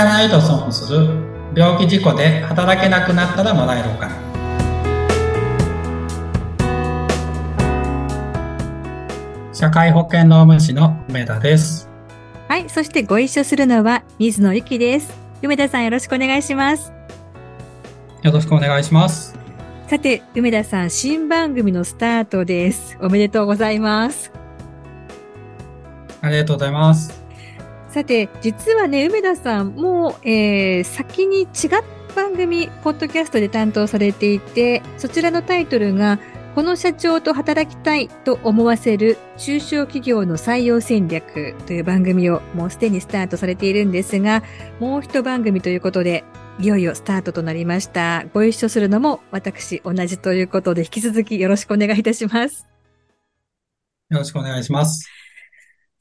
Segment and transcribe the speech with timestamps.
[0.00, 1.08] かないと損する
[1.54, 4.14] 病気事故で働けなくなったらもらえるお金
[9.52, 11.86] 社会保険労務士の梅田です
[12.48, 15.16] はい、そしてご一緒するのは水野ゆきです。
[15.40, 16.92] 梅田さんよろしくお願いします。
[18.24, 19.38] よろしくお願いします
[19.86, 22.98] さて、梅田さん、新番組のスタートです。
[23.00, 24.32] おめでとうございます。
[26.22, 27.19] ありがとうございます
[27.90, 31.82] さて、実はね、梅田さんも、えー先に違った
[32.14, 36.18] 番組、ポッドキャストで担当されていて、そちらのタイトルが、
[36.54, 44.42] この社長と働きたいと思わせる中小企業の採用戦略という番組をもうすでにスタートされているんですが、
[44.80, 46.24] もう一番組ということで、
[46.58, 48.24] いよいよスタートとなりました。
[48.34, 52.66] ご一緒するのも私同じということで、引き続きよろしくお願いいたします。
[54.10, 55.08] よろしくお願いします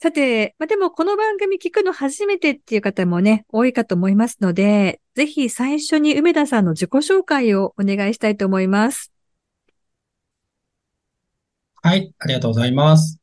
[0.01, 9.11] さて、まあ、でもこの番組聞くの初めてっていう方もね、多いかと思いますので、ぜひ最初に梅田さんの自己紹介をお願いしたいと思います。
[11.81, 13.19] はい、ありがとうございます。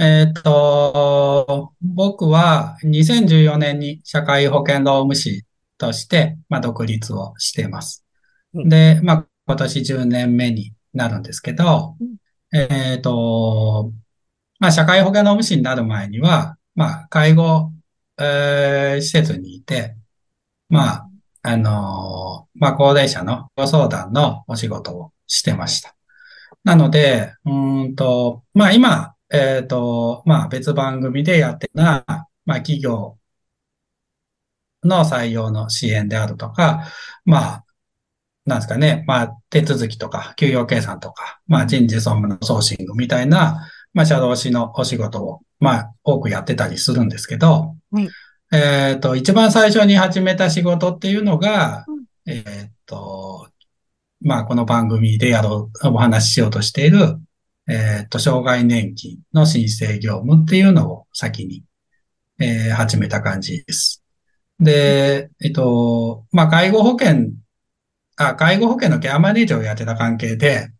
[0.00, 5.44] えーっと、僕は2014年に社会保険労務士
[5.76, 8.06] として、まあ、独立をしています。
[8.54, 12.04] うんで、まあ、今年10年目になるんですけどう
[12.56, 13.92] ん、えーっと、
[14.58, 17.72] まあ、社会保険労務士になる前には、まあ、介護、
[18.18, 19.96] えー施設にいて、
[20.68, 21.08] まあ、
[21.42, 25.94] あのーまあ、高齢者のご相談のお仕事をしてました。
[26.64, 32.04] なので、うんと、まあ今、えっと、まあ別番組でやってるな、
[32.44, 33.18] まあ企業
[34.84, 36.84] の採用の支援であるとか、
[37.24, 37.64] まあ、
[38.46, 48.08] なんですかね、まあ手続きとか、給与計算とか、まあ人事総務のソーシングみたいな、まあ社労士のお仕事を、まあ多くやってたりするんですけど、はい。
[48.50, 53.48] えっと、一番最初に始めた仕事っていうのがうん、えっと、
[54.20, 57.18] まあ、この番組でやろう、お話ししようとしている、
[57.68, 61.64] えっと、障害年金の申請業務っていうのを先に、
[62.40, 64.02] えー始めた感じです。
[64.60, 67.30] で、えっと、まあ、介護保険、
[68.16, 70.70] あ、介護保険のケアマネージャーをやってた関係で、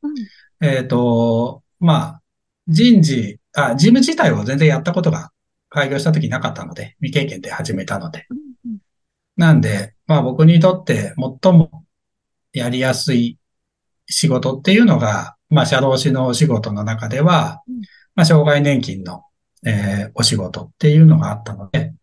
[0.60, 2.22] えっと、まあ、
[2.68, 5.30] 人事、あ、事務自体を全然やったことが
[5.70, 8.26] 開業した時なかったので、未経験で始めたので。
[9.36, 11.84] なんで、まあ僕にとって最も
[12.52, 13.38] やりやすい
[14.06, 17.80] 仕事っていうのが、まあ社労士のお仕事の中ではうん、
[18.14, 19.24] まあ障害年金の、
[19.64, 21.94] えーお仕事っていうのがあったので、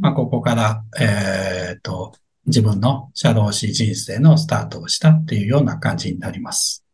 [0.00, 2.14] まあここから、えっと、
[2.46, 6.84] 自分の社労士人生のスタートをしたっていうような感じになります。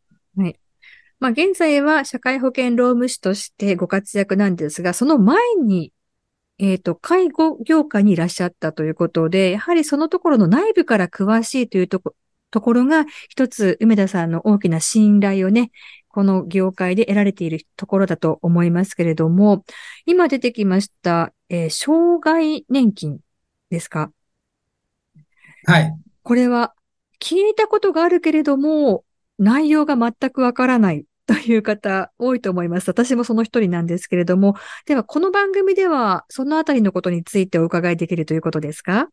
[1.20, 5.92] まあ、現在は社会保険労務士としてご活躍なんですが、その前に、
[6.58, 12.14] えっ、と、介護業界にいらっしゃったということで、やはりそのところの内部から詳しいというとこ
[12.50, 15.70] ところが、一つ梅田さんの大きな信頼をね、
[16.08, 19.64] この業界で得られているところだと思いますけれども、
[20.06, 23.20] 今出てきました、えー障害年金
[23.70, 24.10] ですか？
[25.66, 25.94] はい。
[26.22, 26.74] これは
[27.20, 29.04] 聞いたことがあるけれども、
[29.38, 32.88] 内容が全くわからないという方多いと思います。
[32.88, 39.06] 私もその一人なんですけれども、ではこの番組ではそのあたりのことについてお伺いできるということですか？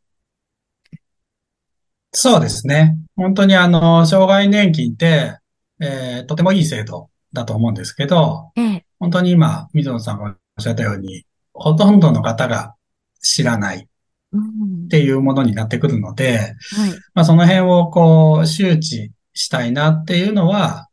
[2.12, 2.98] そうですね。
[3.16, 5.38] 本当にあの、障害年金って、
[5.80, 8.86] えーとてもいい制度だと思うんですけど、ええ。
[8.98, 11.24] 本当に今、水野さんがおっしゃったように、
[11.54, 12.74] ほとんどの方が
[13.22, 13.88] 知らないっ
[14.34, 16.92] うん、ていうものになってくるので、はい。
[17.14, 20.88] まあ、その辺をこう、周知したいなっていうのは、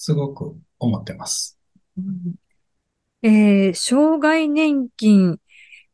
[0.00, 1.58] すごく思ってます。
[1.98, 2.34] うん
[3.22, 5.38] えー障害年金、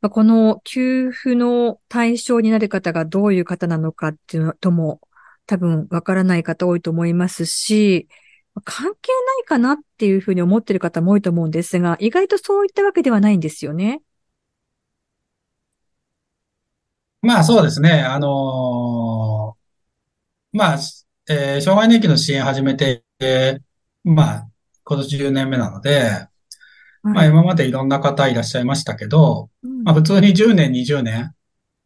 [0.03, 5.01] まあこの給付の対象になる方がどういう方なのかっていうのとも
[5.47, 8.09] 多分わからない方多いと思いますし、
[8.65, 14.03] 関係ないかなっていうふうに思ってる方も多いと思うんですが、意外とそういったわけではないんですよね。
[17.23, 18.03] まあそうですね。
[18.03, 20.79] あのーまあ、
[21.29, 23.66] えー障害年金の支援始めて、えー
[24.07, 24.49] まあ、
[24.85, 26.27] 今年10年目なので、
[27.03, 29.83] まあはい今までいろんな方いらっしゃいましたけど、うん。
[29.85, 31.35] まあ普通に10年、20年、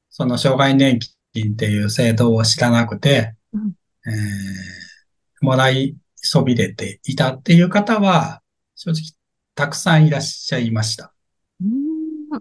[0.08, 0.99] その障害年
[1.32, 3.72] 金っていう制度を知らなくて、うん。
[4.06, 4.90] えー
[5.40, 8.43] もらいそびれていたっていう方は、
[8.75, 9.00] 正直
[9.55, 11.14] たくさんいらっしゃいました。
[11.61, 12.40] うん。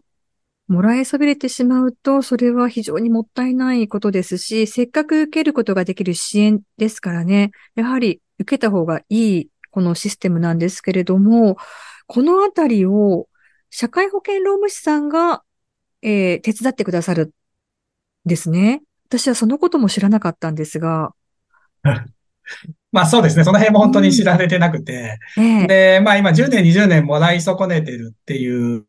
[0.68, 11.58] もらいそびれてしまうと、それは非常にもったいないことですし、せっかく受けることができる支援ですからね、やはり受けた方がいいこのシステムなんですけれども、
[12.08, 13.28] このあたりを
[13.70, 15.44] 社会保険労務士さんが、
[16.02, 17.34] えー手伝ってくださる
[18.26, 18.82] ですね。
[19.08, 21.14] 私はそのことも知らなかったんですが。
[22.92, 23.44] まあそうですね。
[23.44, 25.20] その辺も本当に知られてなくて。
[25.38, 28.86] ええで、まあ今10年、20年もらい損ねてるっていう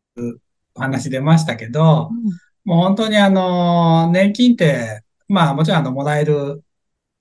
[0.75, 2.31] お話出ましたけど、うん
[2.63, 6.63] もう本当にあの、年金って、まあもちろんあの、もらえる、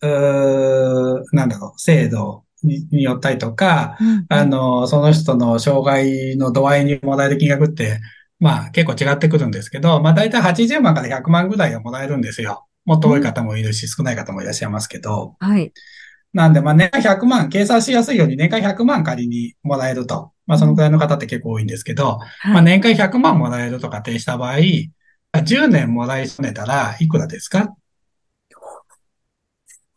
[0.03, 8.01] うーなんだろう、制度にによったりとか、うんあの、その人の障害の度合いにもらえる金額って、
[8.39, 12.67] まあ結構違ってくるんですけど、まあ大体80万から100万ぐらいはもらえるんですよ。
[12.85, 15.37] もっと多い方もいるし、少ない方もいらっしゃいますけど。
[15.41, 15.73] はい。
[16.33, 20.33] なんで、まあ年間100万、計算しやすいように年間100万仮にもらえると。
[20.47, 22.59] まあそのくらいの方って結構多いんですけど、まはい。
[22.59, 24.57] あ年間100万もらえると仮定した場合、
[25.45, 27.75] 10年もらい損ねたらいくらですか？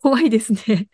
[0.01, 0.87] 怖いですね。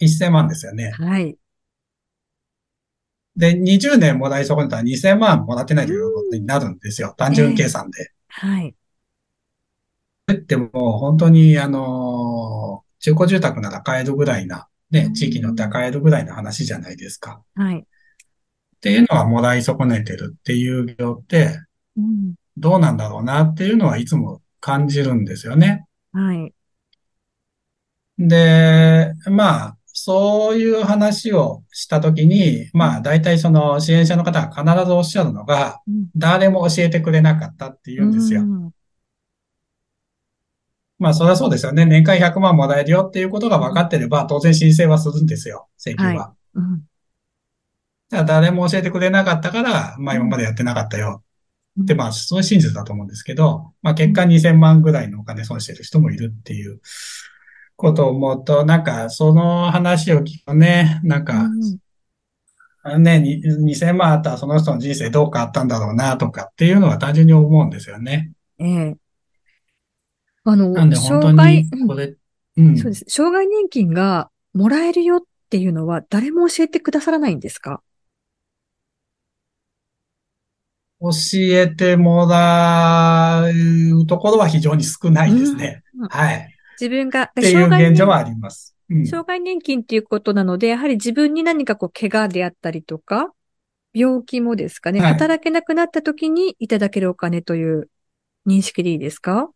[0.00, 0.90] ?1000 万ですよね。
[0.90, 1.36] はい。
[3.36, 7.14] で、20年もらい損ねたら2000万もらってないということになるんですよ。
[7.16, 8.10] 単純計算で。
[8.28, 8.74] はい。
[10.46, 17.42] でも本当に、あの、中古住宅なら買えるぐらいな、ね、地域によっては買えるぐらいの話じゃないですか。
[17.54, 17.78] はい。
[17.78, 17.84] っ
[18.80, 21.58] ていうのはもらい損ねてるっていう業って、
[21.96, 22.34] うん。
[22.56, 25.86] どうなんだろうなっていうのはいつも感じるんですよね。
[26.12, 26.52] はい。
[28.18, 38.42] で、まあ、そういう話をしたときに、まあ、大体その支援者の方が必ずおっしゃるのが、うん誰も教えてくれなかったって言うんですよ。
[38.42, 38.70] うん
[40.98, 41.84] まあ、そりゃそうですよね。
[41.84, 45.68] 年間100万もらえるよっていうことが分かってれば、当然申請はするんですよ。
[45.78, 46.14] 請求は。
[46.14, 46.82] はうん。
[48.10, 51.22] ただ誰も教えてくれなかったから、まあ今までやってなかったよ。
[51.80, 56.80] って、まあ、そういう真実だと思うんですけど、まあ結果2000万ぐらいのお金損してる人もいるっていう
[57.78, 61.48] ことを思うと、なんかその話を聞くとね、なんか、
[62.98, 68.32] ね、に2000万あったらその人の人生どう変わったんだろうなとかっていうのは単純に思うんですよね。
[68.58, 68.96] ええ。
[70.42, 72.16] あの、なんで本当障害に、これ、
[72.56, 72.76] うん。
[72.76, 73.04] そうです。
[73.08, 77.80] 障害年金がもらえるよっていうのは誰も教えてくださらないんですか？
[81.00, 85.84] 教えてもらうところは非常に少ないですね。
[85.94, 86.57] うんうんはい。
[86.80, 88.76] 自分が、っていう障害年現状はあります。
[88.90, 89.06] うん。
[89.06, 93.32] 障害年金っていうことなので、やはり自分に何かこう、怪我であったりとか、
[93.92, 97.88] 病気もですかね、はい働けなくなった時にいただけるお金という
[98.46, 99.48] 認識でいいですか？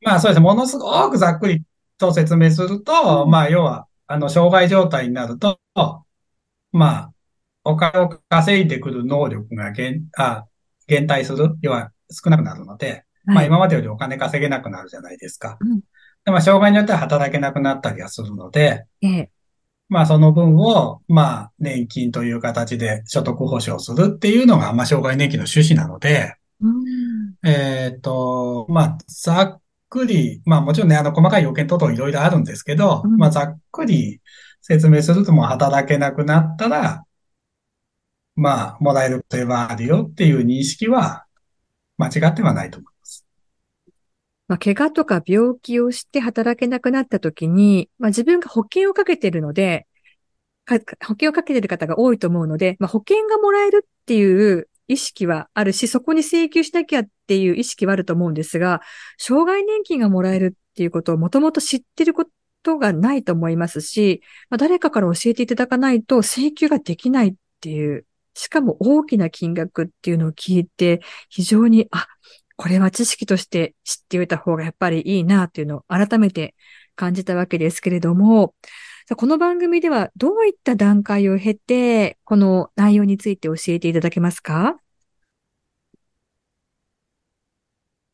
[0.00, 0.44] まあそうですね。
[0.44, 1.62] ものすごくざっくり
[1.98, 5.58] と説明すると、うんまあ要は、あの、障害状態になると、
[6.72, 7.10] まあ、
[7.64, 10.44] お金を稼いでくる能力が減、あ、
[10.86, 13.46] 減退する、要は少なくなるので、まあはい。
[13.46, 15.58] 今までよりお金稼げなくなるじゃないですか。
[15.60, 15.80] うん
[16.24, 19.30] でまあ障害によっては働けなくなったりはするので、ええ。
[19.90, 27.34] まあその分を、まあ年金という形で所得保障するっていうのが、まあ障害年金の趣旨なので、うん。
[27.46, 29.60] えっと、まあ、ざっ
[29.90, 34.22] くり、まあもちろんね、あの、細かい要件等々いろいろあるんですけど、うんまあざっくり
[34.62, 37.04] 説明するともう働けなくなったら、
[38.34, 41.26] まあ、もらえるといはあるよっていう認識は
[41.98, 42.93] 間違ってはないと思い
[44.54, 44.56] ま。
[44.56, 49.86] あ、怪我とか病気をして働けなくなった時に、まあ、自分が保険をかけてるので、
[50.66, 50.78] 保
[51.10, 58.80] 険をかけてる方が多いと思うので、まあ、保険がもらえるっていう意識はあるし、そこに請求しなきゃっていう意識はあると思うんですが、
[59.18, 62.26] 障害年金がもらえるっていうことをもともと知ってるこ
[62.62, 72.06] とがないと思いますし、まあ、誰かから教えていただかないと請求ができないっていう、しかも大きな金額っていうのを聞いて、非常に、あ、
[72.56, 76.54] これは知識として知っておいた方がやっぱりいいなっていうのを改めて
[76.94, 78.54] 感じたわけですけれども、
[79.16, 84.76] この番組ではどういった段階を経て、この内容について教えていただけますか？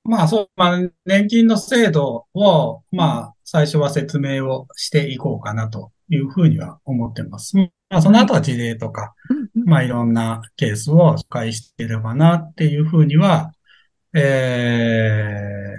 [0.02, 7.56] まあそう、まあ年金の制度を、まあ最初は説明をしていこうかなというふうには思ってます。
[7.56, 9.14] まあその後は事例とか、
[9.54, 13.52] まあいろんなケースを紹介していればなっていうふうには、
[14.14, 15.74] え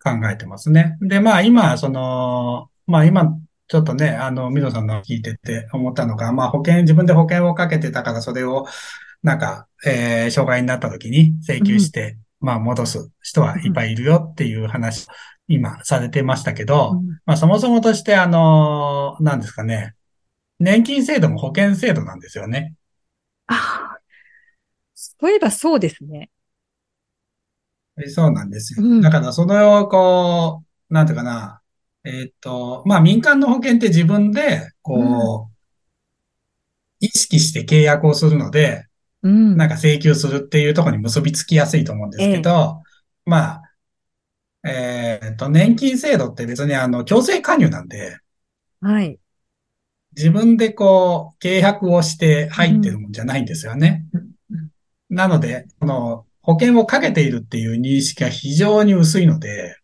[0.00, 0.96] ー、考えてますね。
[1.00, 8.66] で、まあ今、その、まあ今、ちょっとね、あの、ミドさんの聞いてて思ったのが、まあ保険、自分で保険をかけてたからそれを、
[9.22, 15.06] なんか、えー、障害になった時に請求して、まあ戻す人はいっぱいいるよっていう話、
[15.48, 19.94] 今されてましたけど、うんまあそもそもとしてあの、なんですかね、
[20.58, 22.74] 年金制度も保険制度なんですよね。
[23.46, 23.98] ああ、
[24.94, 26.30] そういえばそうですね。
[28.08, 28.84] そうなんですよ。
[28.84, 31.60] うんだから、それを、こう、なんていうかな、
[32.04, 35.56] えーっと、まあ、民間の保険って自分で、こう、
[37.00, 38.84] 意識して契約をするので、
[39.22, 39.56] うん。
[39.56, 42.82] なんか請求するっていうところに結びつきやすいと思うんですけど、
[43.24, 43.62] ま
[44.62, 48.18] あ、えーっと、年金制度って別にあの、強制加入なんで、
[48.80, 49.18] はい。
[50.16, 54.04] 自分でこう、契約をして入ってるもんじゃないんですよね。
[54.12, 54.26] うん
[55.08, 59.76] なので、この、保険をかけているっていう認識が非常に薄いので、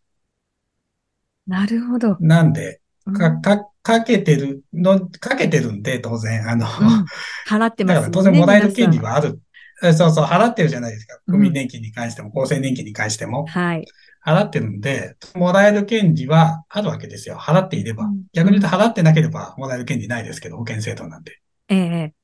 [1.46, 2.16] なるほど。
[2.20, 7.04] なんで、うんか、か、かけてるの、かけてるんで、当然、あの、うん
[7.48, 8.10] 払ってだからますもんね。
[8.12, 9.40] 当然もらえる権利皆はある。
[9.82, 11.18] えそうそう、払ってるじゃないですか。
[11.26, 13.46] うん国民年金に関しても、厚生年金に関しても。
[13.46, 13.84] はい。
[14.24, 17.36] 払ってるんで、もらえる権利はあるわけですよ。
[17.36, 18.22] 払っていればうん。
[18.32, 21.40] 逆に言うと払ってなければもらえる権利ないですけど、保険制度なんで。
[21.68, 22.14] ええ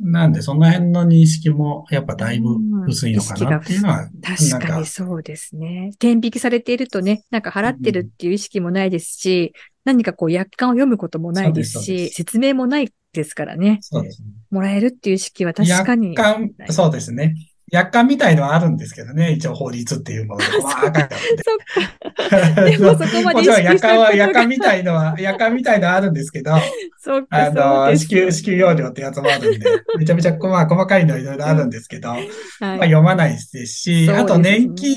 [0.00, 2.56] なんで、その辺の認識も、やっぱだいぶ
[2.88, 5.92] 薄いのかなっていうのは、確かなんにそうですね。
[5.98, 9.52] 天引きされているとね、なんか払ってるっていう意識もないですし、
[9.84, 13.78] 何かこう約款を読むこともないですし、すす説明もないですからね。
[13.82, 14.28] そうですね。
[14.50, 16.14] もらえるっていう意識は確かに。
[16.14, 17.34] 約款、そうですね。
[17.70, 19.32] 約款みたいのはあるんですけどね。
[19.32, 21.42] 一応法律っていうもので細 かくあるんで。
[21.42, 22.62] そっか。
[22.70, 26.52] でもそこまでもちろん意識したことが夜間は、夜間みたいのは、 夜間みたいのはあるんですけど、
[26.98, 29.66] そっか、あの、支給、支給要領ってやつもあるんで、
[29.98, 32.78] めちゃめちゃ、まあ、細かいのいろいろあるんですけど、まあ、はい。
[32.80, 34.96] 読まないですし、あと年金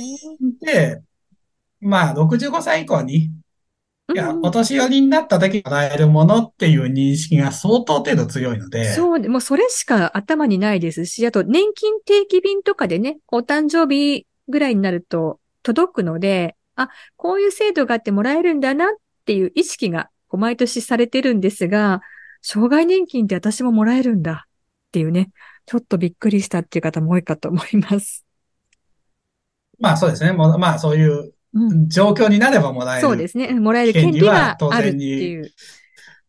[0.61, 1.01] で、
[1.79, 3.29] まあ、65歳以降に、
[4.13, 18.87] いや、うんお年寄りになった時にもらえるものっていう認識が相当程度強いので、そうね、もうそれしか頭にないですし、あと年金定期便とかでね、お誕生日ぐらいになると届くので、あ、こういう制度があってもらえるんだなっ
[19.25, 22.01] ていう意識が毎年されてるんですが、
[22.41, 24.51] 障害年金って私ももらえるんだっ
[24.91, 25.31] ていうね、
[25.65, 28.25] ちょっとびっくりしたっていう方も多いかと思います。
[29.79, 30.33] まあそうですね。
[30.33, 31.33] まあそういううん。
[31.87, 33.07] 状況になればもらえる。
[33.07, 33.53] そうですね。
[33.53, 35.51] もらえる権利があるっていう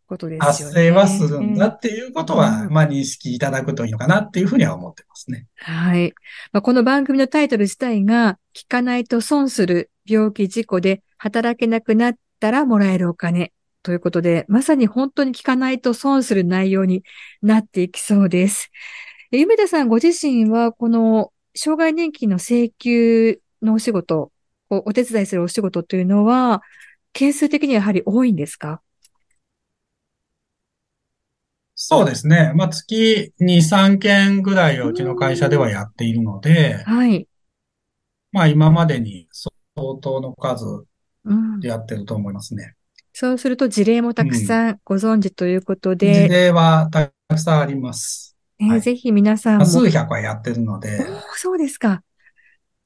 [0.06, 0.42] ことです。
[0.42, 5.46] 発生はするんだっていうことは、うんまあ認識いただくといいのかなっていうふうには思ってますね。
[5.56, 6.14] はい。
[6.52, 13.52] まあ、この番組のタイトル自体が、聞かないと損する病気事故で働けなくなったらもらえるお金
[13.82, 17.02] ということで、まさに本当に聞かないと損する内容に
[17.42, 18.70] なっていきそうです。
[19.32, 24.30] え夢田さんご自身は、この障害年金の請求のお仕事、
[24.68, 26.62] こうお手伝いするお仕事というのは、
[27.12, 28.80] 件数的にはやはり多いんですか？
[31.74, 32.52] そうですね。
[32.54, 37.26] まあ月2、3件ぐらいをうちの会社ではやっているので、はい。
[38.32, 39.50] まあ今までに相
[40.00, 40.84] 当の数
[41.26, 42.74] うん、やってると思いますね。
[43.14, 48.36] そうすると事例もたくさんご存知ということ事で、例はたくさんあります。
[48.58, 49.66] はいえーぜひ皆さんも。
[49.66, 51.04] 数百はやってるので、
[51.34, 52.02] そうですか。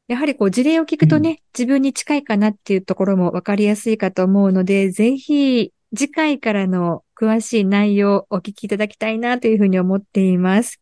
[0.09, 10.81] やはりこう事例を聞くとね、自分に近いかなっていうところもわかりやすいかと思うので、ぜひ次回からの詳しい内容をお聞きいただきたいなというふうに思っています。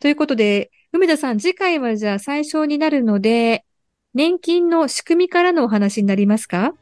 [0.00, 3.64] ということで、梅田さん、次回はじゃあ最初になるので、
[4.14, 6.72] 年金の仕組みからのお話になりますか？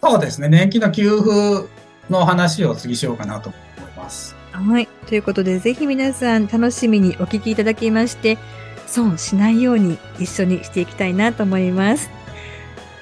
[0.00, 0.48] そうですね。
[0.48, 1.68] 年金の給付
[2.08, 4.36] の話を次しようかなと思います。
[4.52, 4.86] はい。
[5.08, 8.38] ということで、ぜひ皆さん楽しみにお聞きいただきまして、
[8.86, 12.10] 損しないように一緒にしていきたいなと思います。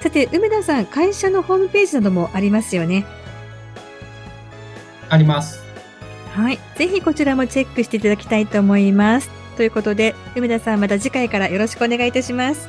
[0.01, 3.05] さて、梅田さん、会社のホームページなどもありますよね。
[5.09, 5.63] あります。
[6.33, 6.59] はい。
[6.75, 9.29] ぜひこちらもチェックしていただきたいと思います。
[9.55, 12.67] ということで、梅田さん、また次回からよろしくお願いいたします。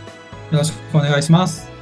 [0.50, 1.73] よろしくお願いします。